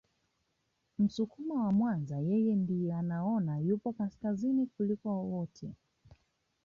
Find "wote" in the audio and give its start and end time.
5.23-5.71